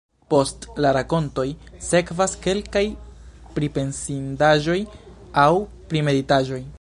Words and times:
Post 0.33 0.63
la 0.85 0.93
rakontoj 0.97 1.45
sekvas 1.89 2.33
kelkaj 2.47 2.83
pripensindaĵoj 3.59 4.79
aŭ 5.47 5.51
primeditaĵoj. 5.93 6.63